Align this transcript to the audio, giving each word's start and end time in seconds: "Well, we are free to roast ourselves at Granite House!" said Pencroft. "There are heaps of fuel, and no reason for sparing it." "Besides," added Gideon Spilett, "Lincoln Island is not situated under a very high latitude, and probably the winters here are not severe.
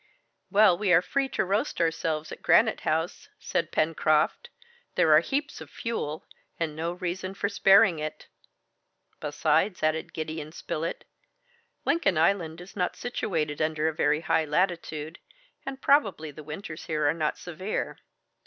"Well, 0.49 0.79
we 0.79 0.91
are 0.93 1.01
free 1.03 1.29
to 1.29 1.45
roast 1.45 1.79
ourselves 1.79 2.31
at 2.31 2.41
Granite 2.41 2.79
House!" 2.79 3.29
said 3.37 3.71
Pencroft. 3.71 4.49
"There 4.95 5.13
are 5.15 5.19
heaps 5.19 5.61
of 5.61 5.69
fuel, 5.69 6.25
and 6.59 6.75
no 6.75 6.93
reason 6.93 7.35
for 7.35 7.47
sparing 7.49 7.99
it." 7.99 8.27
"Besides," 9.19 9.83
added 9.83 10.11
Gideon 10.11 10.53
Spilett, 10.53 11.05
"Lincoln 11.85 12.17
Island 12.17 12.61
is 12.61 12.75
not 12.75 12.95
situated 12.95 13.61
under 13.61 13.87
a 13.87 13.93
very 13.93 14.21
high 14.21 14.45
latitude, 14.45 15.19
and 15.67 15.79
probably 15.83 16.31
the 16.31 16.41
winters 16.43 16.85
here 16.87 17.07
are 17.07 17.13
not 17.13 17.37
severe. 17.37 17.99